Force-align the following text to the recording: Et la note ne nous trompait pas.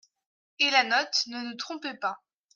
Et 0.57 0.71
la 0.71 0.83
note 0.83 1.27
ne 1.27 1.43
nous 1.43 1.55
trompait 1.57 1.93
pas. 1.93 2.17